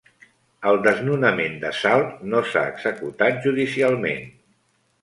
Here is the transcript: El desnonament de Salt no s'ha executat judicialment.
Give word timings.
El 0.69 0.79
desnonament 0.87 1.59
de 1.65 1.71
Salt 1.81 2.25
no 2.33 2.43
s'ha 2.49 2.65
executat 2.73 3.43
judicialment. 3.47 4.27